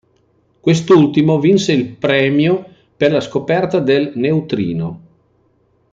Quest'ultimo 0.59 1.39
vinse 1.39 1.73
il 1.73 1.95
premio 1.95 2.65
per 2.97 3.11
la 3.11 3.19
scoperta 3.21 3.77
del 3.79 4.13
neutrino. 4.15 4.99